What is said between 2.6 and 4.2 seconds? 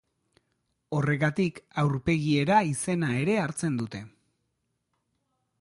izena ere hartzen dute.